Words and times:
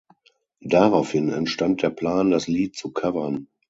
Daraufhin 0.65 1.29
entstand 1.29 1.83
der 1.83 1.91
Plan, 1.91 2.31
das 2.31 2.47
Lied 2.47 2.75
zu 2.75 2.91
covern. 2.91 3.47